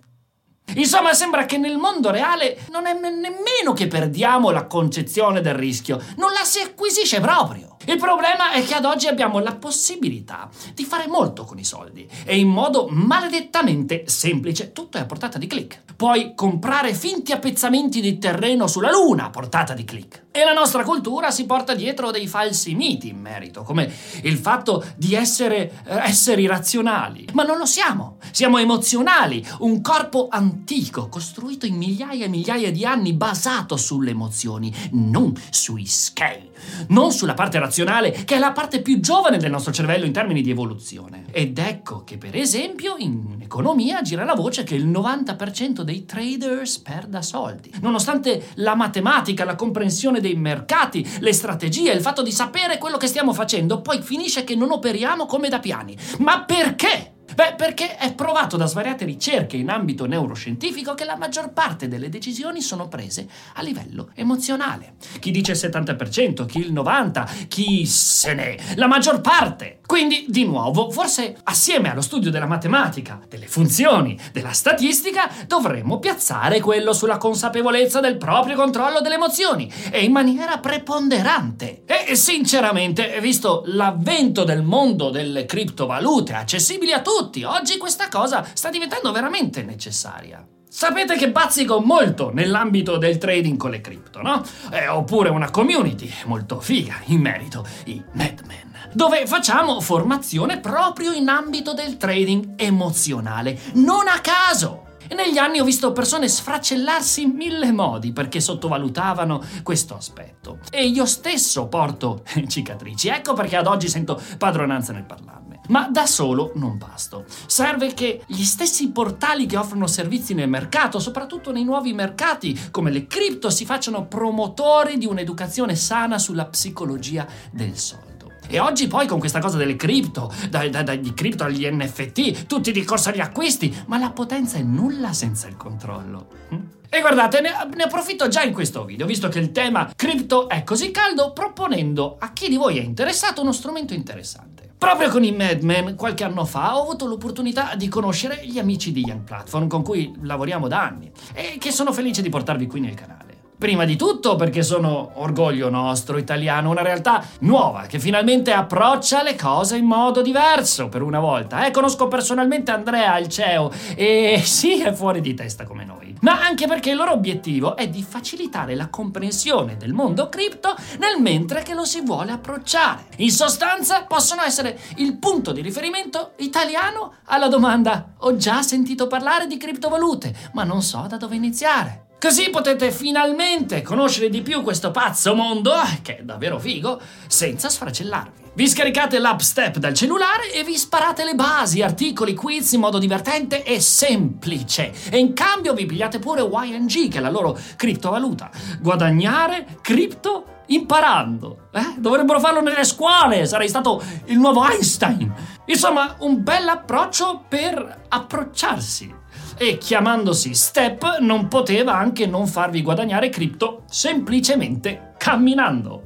Insomma, 0.76 1.14
sembra 1.14 1.46
che 1.46 1.58
nel 1.58 1.78
mondo 1.78 2.12
reale 2.12 2.60
non 2.72 2.86
è 2.86 2.94
nemmeno 2.94 3.74
che 3.74 3.88
perdiamo 3.88 4.50
la 4.52 4.66
concezione 4.66 5.42
del 5.42 5.56
rischio, 5.56 6.02
non 6.18 6.32
la 6.32 6.44
si 6.44 6.60
acquisisce 6.60 7.20
proprio. 7.20 7.78
Il 7.86 7.98
problema 7.98 8.52
è 8.52 8.64
che 8.64 8.76
ad 8.76 8.86
oggi 8.86 9.08
abbiamo 9.08 9.40
la 9.40 9.56
possibilità 9.56 10.50
di 10.76 10.84
fare 10.84 11.08
molto 11.08 11.44
con 11.44 11.58
i 11.58 11.64
soldi 11.64 12.08
e 12.24 12.38
in 12.38 12.48
modo 12.48 12.88
maledettamente 12.90 14.04
semplice, 14.06 14.74
tutto 14.74 14.98
è 14.98 15.02
a 15.02 15.06
portata 15.06 15.38
di 15.38 15.48
click. 15.48 15.82
Puoi 15.96 16.34
comprare 16.36 16.94
finti 16.94 17.32
appezzamenti 17.32 18.00
di 18.02 18.18
terreno 18.20 18.68
sulla 18.68 18.92
Luna 18.92 19.26
a 19.26 19.30
portata 19.30 19.74
di 19.74 19.86
click. 19.86 20.28
E 20.32 20.44
la 20.44 20.54
nostra 20.54 20.84
cultura 20.84 21.32
si 21.32 21.48
porta 21.48 21.74
dietro 21.74 22.12
dei 22.12 22.28
falsi 22.28 22.76
miti 22.76 23.10
in 23.10 23.20
merito, 23.20 23.64
come 23.64 23.92
il 24.22 24.38
fatto 24.38 24.86
di 24.96 25.16
essere 25.16 25.82
eh, 25.86 25.96
esseri 26.04 26.46
razionali. 26.46 27.28
Ma 27.34 27.42
non 27.42 27.58
lo 27.58 27.66
siamo, 27.66 28.18
siamo 28.30 28.60
emozionali, 28.60 29.44
un 29.60 29.82
corpo 29.82 30.28
antico, 30.30 31.10
costruito 31.10 31.66
in 31.66 31.78
migliaia 31.78 32.26
e 32.26 32.30
migliaia 32.30 32.72
di 32.72 32.86
anni, 32.86 33.14
basato 33.14 33.76
sulle 33.76 34.12
emozioni, 34.12 34.72
non 34.92 35.34
sui 35.50 35.88
scale, 35.88 36.49
non 36.88 37.12
sulla 37.12 37.34
parte 37.34 37.60
razionale 37.60 38.12
che 38.12 38.36
è 38.36 38.40
la 38.40 38.52
parte 38.52 38.82
più 38.82 39.00
giovane 39.00 39.38
del 39.38 39.52
nostro 39.52 39.72
cervello 39.72 40.06
in 40.06 40.12
termini 40.12 40.42
di 40.42 40.52
evoluzione. 40.52 41.26
Ed 41.32 41.58
ecco 41.58 42.04
che, 42.04 42.18
per 42.18 42.36
esempio, 42.36 42.96
in 42.98 43.38
economia 43.42 44.02
gira 44.02 44.24
la 44.24 44.36
voce 44.36 44.64
che 44.64 44.76
il 44.76 44.88
90% 44.88 45.82
dei 45.82 46.06
traders 46.06 46.80
perda 46.80 47.22
soldi. 47.22 47.72
Nonostante 47.82 48.50
la 48.56 48.76
matematica, 48.76 49.46
la 49.46 49.56
comprensione 49.56 50.20
dei 50.20 50.36
mercati, 50.36 51.08
le 51.20 51.34
strategie, 51.34 51.92
il 51.92 52.02
fatto 52.02 52.22
di 52.22 52.32
sapere 52.32 52.78
quello 52.78 52.98
che 52.98 53.08
stiamo 53.08 53.34
facendo, 53.34 53.82
poi 53.82 54.02
finisce 54.02 54.44
che 54.44 54.56
non 54.56 54.72
operiamo 54.72 55.26
come 55.26 55.50
da 55.50 55.60
piani. 55.60 55.98
Ma 56.20 56.44
perché? 56.44 57.14
Beh, 57.36 57.54
perché 57.56 57.98
è 57.98 58.14
provato 58.14 58.58
da 58.58 58.66
svariate 58.66 59.06
ricerche 59.06 59.58
in 59.58 59.70
ambito 59.70 60.06
neuroscientifico 60.06 60.94
che 60.94 61.06
la 61.06 61.16
maggior 61.16 61.52
parte 61.52 61.88
delle 61.88 62.10
decisioni 62.10 62.62
sono 62.62 62.88
prese 62.88 63.28
a 63.54 63.62
livello 63.62 64.10
emozionale. 64.16 64.94
Chi 65.20 65.32
dice 65.32 65.52
il 65.54 65.58
70%, 65.58 66.46
chi 66.46 66.60
il 66.60 66.74
90%, 66.74 67.48
chi 67.48 67.86
se 67.86 68.34
ne... 68.34 68.58
La 68.76 68.88
maggior 68.88 69.22
parte! 69.22 69.80
Quindi, 69.90 70.26
di 70.28 70.46
nuovo, 70.46 70.92
forse 70.92 71.36
assieme 71.46 71.90
allo 71.90 72.02
studio 72.02 72.30
della 72.30 72.46
matematica, 72.46 73.20
delle 73.28 73.48
funzioni, 73.48 74.16
della 74.32 74.52
statistica, 74.52 75.28
dovremmo 75.48 75.98
piazzare 75.98 76.60
quello 76.60 76.94
sulla 76.94 77.18
consapevolezza 77.18 78.00
del 78.00 78.18
proprio 78.18 78.56
controllo 78.56 79.02
delle 79.02 79.16
emozioni 79.16 79.72
e 79.90 80.04
in 80.04 80.12
maniera 80.12 80.60
preponderante. 80.60 81.86
E 81.88 82.16
sinceramente, 82.16 83.18
visto 83.20 83.64
l'avvento 83.66 84.44
del 84.44 84.62
mondo 84.62 85.10
delle 85.10 85.46
criptovalute 85.46 86.34
accessibili 86.34 86.92
a 86.92 87.02
tutti, 87.02 87.18
tutti. 87.20 87.44
Oggi 87.44 87.78
questa 87.78 88.08
cosa 88.08 88.46
sta 88.54 88.70
diventando 88.70 89.12
veramente 89.12 89.62
necessaria. 89.62 90.46
Sapete 90.70 91.18
che 91.18 91.32
bazzico 91.32 91.82
molto 91.82 92.32
nell'ambito 92.32 92.98
del 92.98 93.18
trading 93.18 93.58
con 93.58 93.72
le 93.72 93.82
cripto, 93.82 94.22
no? 94.22 94.42
Eh, 94.72 94.88
oppure 94.88 95.30
una 95.30 95.50
community 95.50 96.10
molto 96.26 96.62
figa 96.62 97.02
in 97.06 97.20
merito, 97.20 97.66
i 97.86 98.02
Madmen, 98.14 98.72
dove 98.94 99.26
facciamo 99.26 99.82
formazione 99.82 100.60
proprio 100.60 101.12
in 101.12 101.28
ambito 101.28 101.74
del 101.74 101.98
trading 101.98 102.54
emozionale. 102.56 103.60
Non 103.74 104.08
a 104.08 104.20
caso! 104.22 104.86
E 105.08 105.16
negli 105.16 105.40
anni 105.40 105.60
ho 105.60 105.66
visto 105.66 105.92
persone 105.92 106.30
sfracellarsi 106.30 107.24
in 107.24 107.32
mille 107.32 107.72
modi 107.72 108.14
perché 108.14 108.40
sottovalutavano 108.40 109.42
questo 109.64 109.96
aspetto. 109.96 110.60
E 110.70 110.86
io 110.86 111.06
stesso 111.08 111.68
porto 111.68 112.24
cicatrici. 112.48 113.08
Ecco 113.10 113.34
perché 113.34 113.58
ad 113.58 113.66
oggi 113.66 113.90
sento 113.90 114.22
padronanza 114.38 114.94
nel 114.94 115.06
parlarne. 115.06 115.49
Ma 115.70 115.88
da 115.90 116.06
solo 116.06 116.52
non 116.56 116.78
basto. 116.78 117.26
Serve 117.46 117.94
che 117.94 118.22
gli 118.26 118.44
stessi 118.44 118.90
portali 118.90 119.46
che 119.46 119.58
offrono 119.58 119.88
servizi 119.88 120.34
nel 120.34 120.50
mercato, 120.50 121.00
soprattutto 121.00 121.52
nei 121.52 121.64
nuovi 121.64 121.94
mercati 121.94 122.58
come 122.72 122.92
le 122.92 123.08
cripto, 123.08 123.50
si 123.50 123.66
facciano 123.66 124.06
promotori 124.06 124.98
di 124.98 125.06
un'educazione 125.06 125.76
sana 125.76 126.18
sulla 126.18 126.46
psicologia 126.46 127.28
del 127.52 127.78
soldo. 127.78 128.08
E 128.52 128.58
oggi 128.58 128.88
poi 128.88 129.06
con 129.06 129.20
questa 129.20 129.40
cosa 129.40 129.58
delle 129.58 129.76
cripto, 129.76 130.34
dai, 130.50 130.72
dai, 130.72 130.84
dagli 130.84 131.14
cripto 131.14 131.44
agli 131.44 131.70
NFT, 131.70 132.48
tutti 132.48 132.72
di 132.72 132.84
corsa 132.84 133.12
agli 133.12 133.20
acquisti, 133.20 133.84
ma 133.86 134.00
la 134.00 134.10
potenza 134.10 134.58
è 134.58 134.64
nulla 134.64 135.14
senza 135.14 135.48
il 135.48 135.56
controllo. 135.56 136.28
Hm? 136.50 136.58
E 136.90 137.02
guardate, 137.02 137.42
ne, 137.42 137.52
ne, 137.76 137.84
approfitto 137.84 138.28
già 138.28 138.42
in 138.42 138.52
questo 138.52 138.84
video, 138.86 139.06
visto 139.06 139.28
che 139.28 139.38
il 139.38 139.52
tema 139.52 139.92
cripto 139.96 140.50
è 140.50 140.64
così 140.64 140.90
caldo, 140.90 141.32
proponendo 141.32 142.18
a 142.20 142.34
chi 142.34 142.50
di 142.50 142.56
voi 142.56 142.80
è 142.80 142.82
interessato 142.82 143.44
uno 143.44 143.52
strumento 143.52 143.94
interessante. 143.94 144.59
Proprio 144.80 145.10
con 145.10 145.26
i 145.26 145.34
Madmen, 145.34 145.96
qualche 145.98 146.24
anno 146.24 146.46
fa, 146.46 146.78
ho 146.78 146.84
avuto 146.84 147.06
l'opportunità 147.06 147.76
di 147.76 147.90
conoscere 147.90 148.46
gli 148.46 148.58
amici 148.58 148.94
di 148.94 149.02
Young 149.02 149.24
Platform, 149.24 149.68
con 149.68 149.84
cui 149.84 150.14
lavoriamo 150.22 150.70
da 150.70 150.82
anni, 150.82 151.12
e 151.34 151.58
che 151.60 151.70
sono 151.74 151.92
felice 151.92 152.22
di 152.22 152.30
portarvi 152.30 152.66
qui 152.66 152.80
nel 152.80 152.94
canale. 152.94 153.29
Prima 153.60 153.84
di 153.84 153.98
tutto 153.98 154.38
perché 154.38 154.64
sono 154.64 155.12
orgoglio 155.16 155.70
nostro 155.70 156.18
italiano, 156.18 156.70
una 156.70 156.82
realtà 156.82 157.22
nuova 157.40 157.88
che 157.88 158.00
finalmente 158.00 158.54
approccia 158.54 159.22
le 159.22 159.36
cose 159.36 159.76
in 159.76 159.84
modo 159.84 160.22
diverso 160.22 160.88
per 160.88 161.02
una 161.02 161.20
volta. 161.20 161.66
Eh, 161.66 161.72
conosco 161.72 162.08
personalmente 162.08 162.72
Andrea 162.72 163.12
al 163.12 163.28
CEO 163.28 163.70
e 163.96 164.40
sì, 164.48 164.82
è 164.82 164.94
fuori 164.94 165.20
di 165.20 165.34
testa 165.34 165.66
come 165.66 165.84
noi. 165.84 166.16
Ma 166.22 166.40
anche 166.42 166.68
perché 166.68 166.92
il 166.92 166.96
loro 166.96 167.12
obiettivo 167.12 167.76
è 167.76 167.90
di 167.90 168.02
facilitare 168.02 168.76
la 168.76 168.88
comprensione 168.88 169.76
del 169.76 169.92
mondo 169.92 170.30
cripto 170.30 170.74
nel 170.98 171.22
mentre 171.22 171.62
che 171.62 171.74
lo 171.74 171.84
si 171.84 172.00
vuole 172.00 172.32
approcciare. 172.32 173.08
In 173.18 173.32
sostanza 173.32 174.06
possono 174.06 174.42
essere 174.42 174.80
il 174.96 175.18
punto 175.18 175.52
di 175.52 175.60
riferimento 175.60 176.32
italiano 176.38 177.16
alla 177.26 177.50
domanda 177.50 178.14
ho 178.20 178.38
già 178.38 178.62
sentito 178.62 179.08
parlare 179.08 179.48
di 179.48 179.58
criptovalute, 179.58 180.34
ma 180.54 180.64
non 180.64 180.82
so 180.82 181.06
da 181.10 181.18
dove 181.18 181.36
iniziare. 181.36 182.08
Così 182.20 182.50
potete 182.50 182.92
finalmente 182.92 183.82
conoscere 183.82 184.30
di 184.30 184.42
più 184.42 184.62
questo 184.62 184.92
pazzo 184.92 185.34
mondo, 185.34 185.72
che 186.02 186.18
è 186.18 186.22
davvero 186.22 186.60
figo, 186.60 187.00
senza 187.28 187.70
sfracellarvi. 187.70 188.48
Vi 188.56 188.68
scaricate 188.68 189.20
l'app 189.20 189.40
Step 189.40 189.78
dal 189.78 189.94
cellulare 189.94 190.52
e 190.52 190.66
vi 190.66 190.76
sparate 190.76 191.24
le 191.24 191.34
basi, 191.34 191.82
articoli, 191.82 192.34
quiz 192.34 192.74
in 192.74 192.82
modo 192.82 193.00
divertente 193.00 193.64
e 193.64 193.80
semplice. 193.80 194.92
E 195.10 195.18
in 195.18 195.32
cambio 195.32 195.74
vi 195.74 195.86
pigliate 195.86 196.20
pure 196.20 196.42
YNG, 196.42 197.08
che 197.08 197.20
è 197.20 197.22
la 197.22 197.30
loro 197.30 197.58
criptovaluta. 197.78 198.50
Guadagnare 198.82 199.78
cripto 199.82 200.64
imparando. 200.68 201.70
Eh? 201.72 201.94
Dovrebbero 202.00 202.42
farlo 202.42 202.62
nelle 202.62 202.84
scuole, 202.84 203.46
sarei 203.46 203.70
stato 203.70 204.04
il 204.26 204.38
nuovo 204.38 204.68
Einstein. 204.68 205.34
Insomma, 205.68 206.18
un 206.20 206.44
bel 206.44 206.68
approccio 206.68 207.46
per 207.48 208.02
approcciarsi 208.10 209.19
e 209.62 209.78
chiamandosi 209.78 210.56
Step 210.56 211.18
non 211.20 211.50
poteva 211.50 211.98
anche 211.98 212.26
non 212.26 212.48
farvi 212.48 212.82
guadagnare 212.82 213.28
cripto 213.28 213.84
semplicemente 213.90 215.16
camminando. 215.18 216.04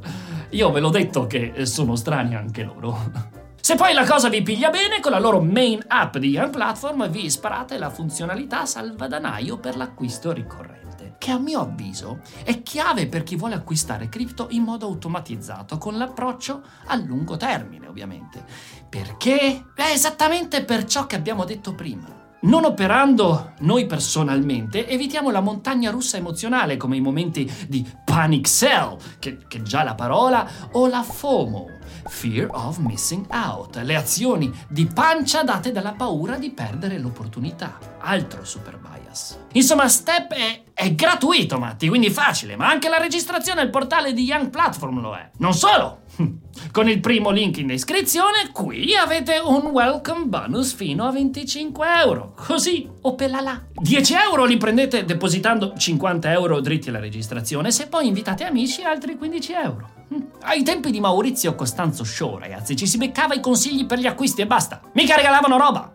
Io 0.50 0.72
ve 0.72 0.80
l'ho 0.80 0.90
detto 0.90 1.28
che 1.28 1.68
sono 1.68 1.96
strani 1.96 2.36
anche 2.36 2.64
loro. 2.64 3.12
Se 3.62 3.76
poi 3.76 3.94
la 3.94 4.06
cosa 4.06 4.28
vi 4.28 4.42
piglia 4.42 4.72
bene, 4.72 5.00
con 5.00 5.12
la 5.12 5.20
loro 5.20 5.40
main 5.40 5.84
app 5.88 6.18
di 6.18 6.30
Young 6.30 6.50
Platform 6.50 7.08
vi 7.10 7.30
sparate 7.30 7.78
la 7.78 7.92
funzionalità 7.92 8.66
salvadanaio 8.66 9.60
per 9.60 9.78
l'acquisto 9.78 10.32
ricorrente, 10.32 11.16
che 11.20 11.30
a 11.30 11.38
mio 11.38 11.62
avviso 11.62 12.22
è 12.44 12.64
chiave 12.64 13.08
per 13.08 13.22
chi 13.22 13.36
vuole 13.36 13.54
acquistare 13.54 14.10
cripto 14.10 14.48
in 14.50 14.64
modo 14.64 14.88
automatizzato, 14.88 15.78
con 15.78 15.96
l'approccio 15.96 16.62
a 16.88 16.96
lungo 16.96 17.38
termine, 17.38 17.86
ovviamente. 17.86 18.44
Perché? 18.90 19.66
È 19.76 19.92
esattamente 19.94 20.64
per 20.66 20.86
ciò 20.86 21.06
che 21.06 21.16
abbiamo 21.16 21.46
detto 21.46 21.76
prima. 21.76 22.23
Non 22.44 22.66
operando 22.66 23.54
noi 23.60 23.86
personalmente, 23.86 24.86
evitiamo 24.86 25.32
la 25.32 25.40
montagna 25.40 25.92
russa 25.92 26.18
emozionale 26.18 26.76
come 26.76 26.98
i 26.98 27.02
momenti 27.02 27.50
di 27.70 27.90
panic 28.04 28.50
sell, 28.50 28.98
che, 29.18 29.38
che 29.48 29.62
già 29.62 29.84
la 29.84 29.96
parola, 29.96 30.46
o 30.74 30.88
la 30.88 31.04
FOMO, 31.04 31.68
fear 32.08 32.50
of 32.52 32.80
missing 32.80 33.26
out, 33.32 33.78
le 33.78 33.96
azioni 33.96 34.52
di 34.68 34.86
pancia 34.86 35.44
date 35.44 35.72
dalla 35.72 35.94
paura 35.94 36.36
di 36.38 36.52
perdere 36.52 37.00
l'opportunità. 37.00 37.78
Altro 38.00 38.44
super 38.44 38.78
bias. 38.78 39.40
Insomma, 39.54 39.88
Step 39.88 40.34
è, 40.34 40.64
è 40.74 40.94
gratuito, 40.94 41.58
Matti, 41.58 41.88
quindi 41.88 42.10
facile, 42.10 42.58
ma 42.58 42.68
anche 42.68 42.90
la 42.90 42.98
registrazione 42.98 43.62
al 43.62 43.70
portale 43.70 44.12
di 44.12 44.24
Young 44.24 44.50
Platform 44.50 45.00
lo 45.00 45.16
è. 45.16 45.32
Non 45.38 45.54
solo! 45.54 46.02
Con 46.72 46.90
il 46.90 47.00
primo 47.00 47.30
link 47.30 47.58
in 47.58 47.68
descrizione, 47.68 48.50
qui 48.52 48.96
avete 48.96 49.38
un 49.44 49.68
welcome 49.68 50.26
bonus 50.26 50.74
fino 50.74 51.06
a 51.06 51.12
25 51.12 51.88
euro. 52.02 52.34
Così, 52.36 52.90
o 53.02 53.16
pelala. 53.16 53.68
10 53.74 54.14
euro 54.16 54.46
li 54.46 54.58
prendete 54.58 55.06
depositando 55.06 55.74
50 55.76 56.32
euro 56.32 56.62
dritti 56.62 56.90
alla 56.90 57.00
registrazione, 57.00 57.72
se 57.72 57.88
poi 57.88 58.08
invitate 58.08 58.44
amici 58.46 58.82
altri 58.84 59.18
15 59.18 59.54
euro. 59.54 59.90
Hm. 60.10 60.24
Ai 60.42 60.64
tempi 60.64 60.90
di 60.90 61.00
Maurizio 61.00 61.54
Costanzo 61.56 62.04
Show, 62.04 62.38
ragazzi, 62.38 62.76
ci 62.76 62.88
si 62.88 62.98
beccava 62.98 63.34
i 63.34 63.40
consigli 63.40 63.86
per 63.86 64.00
gli 64.00 64.08
acquisti 64.08 64.42
e 64.42 64.48
basta. 64.48 64.82
Mica 64.94 65.16
regalavano 65.16 65.58
roba. 65.58 65.92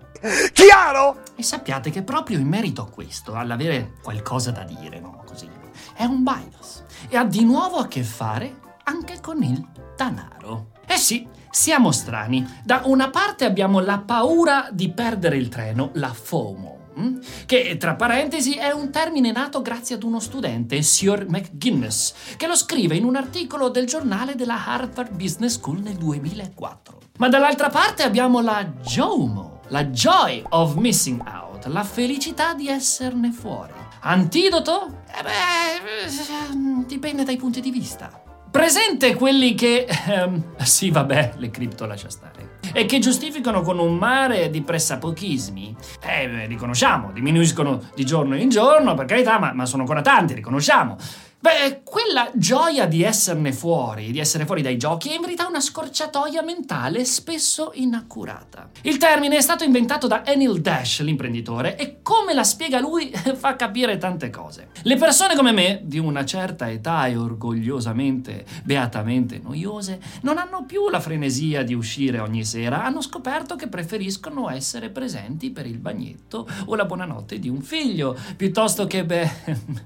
Chiaro? 0.53 1.23
E 1.37 1.43
sappiate 1.43 1.91
che 1.91 2.03
proprio 2.03 2.39
in 2.39 2.47
merito 2.47 2.83
a 2.83 2.91
questo, 2.91 3.35
all'avere 3.35 3.95
qualcosa 4.03 4.51
da 4.51 4.65
dire, 4.65 5.01
no, 5.01 5.23
così, 5.25 5.49
è 5.95 6.05
un 6.05 6.23
bias. 6.23 6.85
E 7.09 7.17
ha 7.17 7.25
di 7.25 7.45
nuovo 7.45 7.77
a 7.77 7.87
che 7.87 8.03
fare 8.03 8.61
anche 8.85 9.19
con 9.21 9.43
il 9.43 9.65
denaro. 9.99 10.71
Eh 10.87 10.97
sì, 10.97 11.27
siamo 11.51 11.91
strani. 11.91 12.47
Da 12.63 12.83
una 12.85 13.11
parte 13.11 13.45
abbiamo 13.45 13.81
la 13.81 13.99
paura 13.99 14.69
di 14.71 14.91
perdere 14.91 15.37
il 15.37 15.49
treno, 15.49 15.91
la 15.95 16.13
FOMO 16.13 16.77
hm? 16.95 17.19
che 17.47 17.77
tra 17.77 17.95
parentesi 17.95 18.55
è 18.55 18.71
un 18.71 18.91
termine 18.91 19.33
nato 19.33 19.61
grazie 19.61 19.97
ad 19.97 20.03
uno 20.03 20.21
studente, 20.21 20.83
Sir 20.83 21.27
McGuinness, 21.29 22.37
che 22.37 22.47
lo 22.47 22.57
scrive 22.57 22.97
in 22.97 23.05
un 23.05 23.17
articolo 23.17 23.69
del 23.69 23.87
giornale 23.87 24.35
della 24.35 24.67
Harvard 24.67 25.15
Business 25.15 25.55
School 25.55 25.81
nel 25.81 25.97
2004. 25.97 26.99
Ma 27.19 27.29
dall'altra 27.29 27.69
parte 27.69 28.05
abbiamo 28.05 28.41
la 28.41 28.65
JOMO, 28.65 29.63
la 29.69 29.85
Joy 29.87 30.45
of 30.51 30.75
Missing 30.75 31.23
Out, 31.27 31.67
la 31.67 31.83
felicità 31.83 32.55
di 32.55 32.69
esserne 32.69 33.33
fuori. 33.33 33.73
Antidoto? 34.01 35.03
Eh 35.09 35.23
beh, 35.23 36.87
dipende 36.87 37.25
dai 37.25 37.37
punti 37.37 37.61
di 37.61 37.73
vista. 37.73 38.23
Presente 38.51 39.15
quelli 39.15 39.55
che... 39.55 39.87
Ehm, 40.09 40.57
sì, 40.57 40.91
vabbè, 40.91 41.35
le 41.37 41.51
cripto 41.51 41.85
lascia 41.87 42.09
stare. 42.09 42.57
E 42.73 42.87
che 42.87 42.99
giustificano 42.99 43.61
con 43.63 43.79
un 43.79 43.97
mare 43.97 44.51
di 44.51 44.63
pressapochismi. 44.63 45.77
Eh, 46.03 46.47
riconosciamo, 46.47 47.13
diminuiscono 47.13 47.83
di 47.95 48.05
giorno 48.05 48.37
in 48.37 48.49
giorno, 48.49 48.95
per 48.95 49.07
carità, 49.07 49.39
ma, 49.39 49.53
ma 49.53 49.67
sono 49.67 49.83
ancora 49.83 50.01
tanti, 50.01 50.35
riconosciamo. 50.35 50.97
Beh, 51.41 51.83
quella 51.85 52.33
gioia 52.35 52.87
di 52.87 53.05
esserne 53.05 53.53
fuori, 53.53 54.11
di 54.11 54.19
essere 54.19 54.45
fuori 54.45 54.61
dai 54.61 54.77
giochi, 54.77 55.11
è 55.11 55.15
in 55.15 55.21
verità 55.21 55.47
una 55.47 55.61
scorciatoia 55.61 56.43
mentale 56.43 57.05
spesso 57.05 57.71
inaccurata. 57.75 58.71
Il 58.83 58.97
termine 58.97 59.37
è 59.37 59.41
stato 59.41 59.63
inventato 59.63 60.09
da 60.09 60.27
Enil 60.27 60.61
Dash, 60.61 61.01
l'imprenditore, 61.03 61.77
e 61.77 61.99
come 62.03 62.35
la 62.35 62.43
spiega 62.43 62.81
lui 62.81 63.13
fa 63.39 63.55
capire 63.55 63.99
tante 63.99 64.31
cose. 64.31 64.71
Le 64.83 64.97
persone 64.97 65.37
come 65.37 65.53
me, 65.53 65.83
di 65.85 66.01
una 66.01 66.25
certa 66.25 66.69
età 66.69 67.07
e 67.07 67.17
orgogliosamente, 67.17 68.45
beatamente 68.65 69.39
noiose, 69.41 70.01
non 70.23 70.39
hanno 70.39 70.65
più 70.67 70.89
la 70.89 70.99
frenesia 70.99 71.63
di 71.63 71.73
uscire 71.73 72.19
ogni 72.19 72.45
sera, 72.45 72.83
hanno 72.83 73.01
scoperto 73.01 73.55
che 73.55 73.69
preferiscono 73.69 74.51
essere 74.51 74.91
presenti 74.91 75.53
per 75.53 75.67
il 75.67 75.79
bagnetto 75.79 76.49
o 76.65 76.75
la 76.75 76.85
buonanotte 76.85 77.39
di 77.39 77.49
un 77.49 77.63
figlio, 77.63 78.19
piuttosto 78.37 78.89
che, 78.89 79.05
beh, 79.05 79.31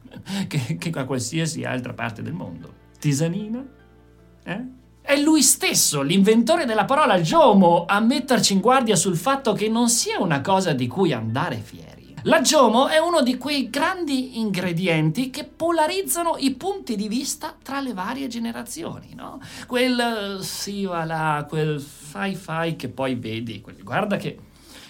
che, 0.48 0.78
che 0.78 0.90
a 0.94 1.04
qualsiasi 1.04 1.40
qualsiasi 1.42 1.64
altra 1.64 1.92
parte 1.92 2.22
del 2.22 2.32
mondo. 2.32 2.74
Tisanina? 2.98 3.64
Eh? 4.44 4.64
È 5.00 5.16
lui 5.16 5.42
stesso, 5.42 6.02
l'inventore 6.02 6.64
della 6.64 6.84
parola 6.84 7.20
Jomo, 7.20 7.84
a 7.86 7.98
metterci 8.00 8.52
in 8.52 8.60
guardia 8.60 8.94
sul 8.94 9.16
fatto 9.16 9.52
che 9.52 9.68
non 9.68 9.88
sia 9.88 10.20
una 10.20 10.40
cosa 10.40 10.72
di 10.72 10.86
cui 10.86 11.12
andare 11.12 11.56
fieri. 11.56 11.90
La 12.26 12.40
Jomo 12.40 12.86
è 12.86 12.98
uno 12.98 13.20
di 13.20 13.36
quei 13.36 13.68
grandi 13.68 14.38
ingredienti 14.38 15.30
che 15.30 15.42
polarizzano 15.42 16.36
i 16.38 16.54
punti 16.54 16.94
di 16.94 17.08
vista 17.08 17.56
tra 17.60 17.80
le 17.80 17.92
varie 17.92 18.28
generazioni, 18.28 19.12
no? 19.16 19.40
Quel 19.66 20.38
sì 20.40 20.84
va 20.84 21.04
là, 21.04 21.44
quel 21.48 21.80
fai 21.80 22.36
fai 22.36 22.76
che 22.76 22.88
poi 22.88 23.16
vedi, 23.16 23.60
quel, 23.60 23.82
guarda 23.82 24.18
che 24.18 24.38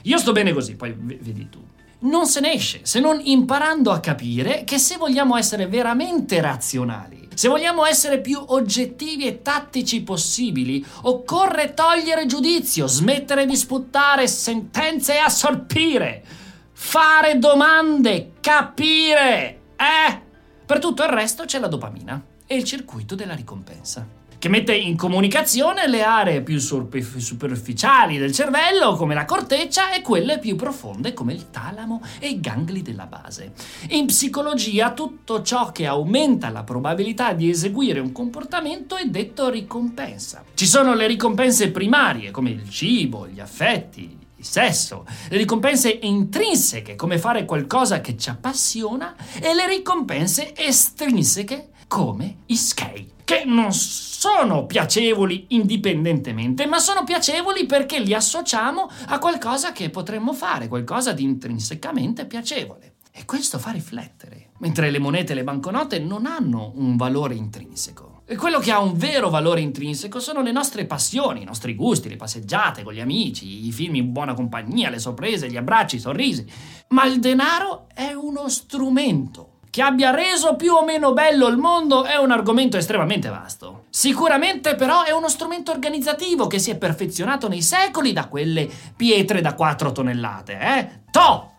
io 0.02 0.18
sto 0.18 0.32
bene 0.32 0.52
così, 0.52 0.76
poi 0.76 0.92
vedi 0.92 1.48
tu. 1.48 1.64
Non 2.02 2.26
se 2.26 2.40
ne 2.40 2.52
esce 2.52 2.80
se 2.82 3.00
non 3.00 3.20
imparando 3.22 3.90
a 3.90 4.00
capire 4.00 4.64
che 4.64 4.78
se 4.78 4.96
vogliamo 4.96 5.36
essere 5.36 5.66
veramente 5.66 6.40
razionali, 6.40 7.28
se 7.34 7.48
vogliamo 7.48 7.84
essere 7.84 8.20
più 8.20 8.42
oggettivi 8.44 9.26
e 9.26 9.42
tattici 9.42 10.02
possibili, 10.02 10.84
occorre 11.02 11.74
togliere 11.74 12.26
giudizio, 12.26 12.86
smettere 12.86 13.46
di 13.46 13.56
sputtare 13.56 14.26
sentenze 14.26 15.14
e 15.14 15.18
assorpire, 15.18 16.24
fare 16.72 17.38
domande, 17.38 18.32
capire. 18.40 19.60
Eh? 19.76 20.20
Per 20.64 20.78
tutto 20.78 21.02
il 21.02 21.08
resto 21.08 21.44
c'è 21.44 21.58
la 21.58 21.68
dopamina 21.68 22.22
e 22.46 22.56
il 22.56 22.64
circuito 22.64 23.14
della 23.14 23.34
ricompensa 23.34 24.20
che 24.42 24.48
mette 24.48 24.74
in 24.74 24.96
comunicazione 24.96 25.86
le 25.86 26.02
aree 26.02 26.42
più 26.42 26.58
superficiali 26.58 28.18
del 28.18 28.32
cervello, 28.32 28.96
come 28.96 29.14
la 29.14 29.24
corteccia, 29.24 29.92
e 29.92 30.02
quelle 30.02 30.40
più 30.40 30.56
profonde, 30.56 31.12
come 31.12 31.32
il 31.32 31.50
talamo 31.50 32.02
e 32.18 32.30
i 32.30 32.40
gangli 32.40 32.82
della 32.82 33.06
base. 33.06 33.52
In 33.90 34.06
psicologia 34.06 34.94
tutto 34.94 35.42
ciò 35.42 35.70
che 35.70 35.86
aumenta 35.86 36.48
la 36.48 36.64
probabilità 36.64 37.34
di 37.34 37.50
eseguire 37.50 38.00
un 38.00 38.10
comportamento 38.10 38.96
è 38.96 39.04
detto 39.04 39.48
ricompensa. 39.48 40.42
Ci 40.54 40.66
sono 40.66 40.92
le 40.94 41.06
ricompense 41.06 41.70
primarie, 41.70 42.32
come 42.32 42.50
il 42.50 42.68
cibo, 42.68 43.28
gli 43.28 43.38
affetti, 43.38 44.18
sesso, 44.40 45.06
le 45.28 45.36
ricompense 45.36 46.00
intrinseche, 46.02 46.96
come 46.96 47.16
fare 47.18 47.44
qualcosa 47.44 48.00
che 48.00 48.16
ci 48.16 48.28
appassiona, 48.28 49.14
e 49.40 49.54
le 49.54 49.68
ricompense 49.68 50.52
estrinseche, 50.56 51.68
come 51.86 52.38
i 52.46 52.56
skate, 52.56 53.21
che 53.32 53.44
non 53.46 53.72
sono 53.72 54.66
piacevoli 54.66 55.46
indipendentemente, 55.48 56.66
ma 56.66 56.78
sono 56.78 57.02
piacevoli 57.02 57.64
perché 57.64 57.98
li 57.98 58.12
associamo 58.12 58.90
a 59.06 59.18
qualcosa 59.18 59.72
che 59.72 59.88
potremmo 59.88 60.34
fare, 60.34 60.68
qualcosa 60.68 61.12
di 61.12 61.22
intrinsecamente 61.22 62.26
piacevole. 62.26 62.96
E 63.10 63.24
questo 63.24 63.58
fa 63.58 63.70
riflettere, 63.70 64.50
mentre 64.58 64.90
le 64.90 64.98
monete 64.98 65.32
e 65.32 65.34
le 65.34 65.44
banconote 65.44 65.98
non 65.98 66.26
hanno 66.26 66.72
un 66.76 66.96
valore 66.96 67.34
intrinseco. 67.34 68.22
E 68.26 68.36
quello 68.36 68.58
che 68.58 68.70
ha 68.70 68.80
un 68.80 68.96
vero 68.96 69.28
valore 69.28 69.60
intrinseco 69.60 70.18
sono 70.20 70.42
le 70.42 70.52
nostre 70.52 70.86
passioni, 70.86 71.42
i 71.42 71.46
nostri 71.46 71.74
gusti, 71.74 72.08
le 72.08 72.16
passeggiate 72.16 72.82
con 72.82 72.92
gli 72.92 73.00
amici, 73.00 73.66
i 73.66 73.72
film 73.72 73.96
in 73.96 74.12
buona 74.12 74.34
compagnia, 74.34 74.88
le 74.88 74.98
sorprese, 74.98 75.50
gli 75.50 75.56
abbracci, 75.56 75.96
i 75.96 76.00
sorrisi. 76.00 76.46
Ma 76.88 77.04
il 77.04 77.18
denaro 77.18 77.86
è 77.92 78.12
uno 78.12 78.48
strumento 78.48 79.51
che 79.72 79.80
abbia 79.80 80.10
reso 80.10 80.54
più 80.54 80.74
o 80.74 80.84
meno 80.84 81.14
bello 81.14 81.46
il 81.46 81.56
mondo 81.56 82.04
è 82.04 82.16
un 82.16 82.30
argomento 82.30 82.76
estremamente 82.76 83.30
vasto. 83.30 83.84
Sicuramente 83.88 84.74
però 84.74 85.02
è 85.02 85.12
uno 85.12 85.30
strumento 85.30 85.70
organizzativo 85.70 86.46
che 86.46 86.58
si 86.58 86.70
è 86.70 86.76
perfezionato 86.76 87.48
nei 87.48 87.62
secoli 87.62 88.12
da 88.12 88.28
quelle 88.28 88.68
pietre 88.94 89.40
da 89.40 89.54
4 89.54 89.90
tonnellate, 89.92 90.58
eh? 90.58 90.88
To! 91.10 91.52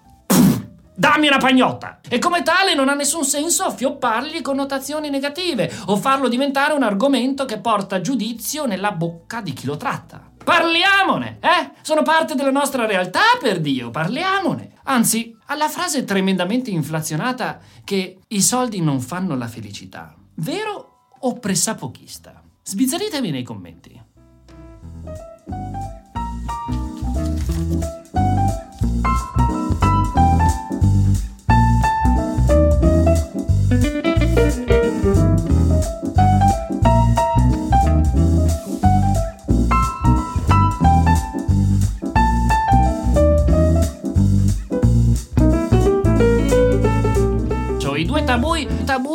Dammi 0.95 1.25
una 1.25 1.39
pagnotta! 1.39 2.01
E 2.07 2.19
come 2.19 2.43
tale 2.43 2.75
non 2.75 2.87
ha 2.87 2.93
nessun 2.93 3.25
senso 3.25 3.63
affioppargli 3.63 4.43
connotazioni 4.43 5.09
negative 5.09 5.71
o 5.87 5.95
farlo 5.95 6.27
diventare 6.27 6.73
un 6.73 6.83
argomento 6.83 7.45
che 7.45 7.57
porta 7.57 7.99
giudizio 7.99 8.67
nella 8.67 8.91
bocca 8.91 9.41
di 9.41 9.53
chi 9.53 9.65
lo 9.65 9.75
tratta. 9.75 10.32
Parliamone, 10.43 11.37
eh? 11.39 11.71
Sono 11.81 12.01
parte 12.01 12.35
della 12.35 12.51
nostra 12.51 12.85
realtà, 12.85 13.21
per 13.39 13.59
Dio, 13.59 13.89
parliamone. 13.91 14.73
Anzi, 14.83 15.35
alla 15.45 15.69
frase 15.69 16.03
tremendamente 16.03 16.69
inflazionata 16.69 17.59
che 17.83 18.19
i 18.27 18.41
soldi 18.41 18.81
non 18.81 18.99
fanno 18.99 19.35
la 19.35 19.47
felicità, 19.47 20.15
vero 20.35 21.15
o 21.19 21.39
pressapochista? 21.39 22.41
Sbizzarritemi 22.63 23.31
nei 23.31 23.43
commenti. 23.43 24.01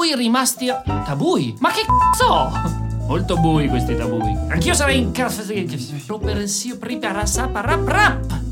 Tabui 0.08 0.14
rimasti. 0.14 0.66
Tabui? 1.04 1.56
Ma 1.60 1.70
che 1.70 1.82
cazzo? 1.84 2.50
Molto 3.06 3.37
bui 3.37 3.68
questi 3.68 3.96
tabui. 3.96 4.37
Anch'io 4.48 4.74
sarei 4.74 4.98
in 4.98 5.11
casa. 5.12 5.42
Pro 6.06 6.18
per 6.18 6.48
si 6.48 6.70
rap 7.61 7.87
rap 7.87 8.47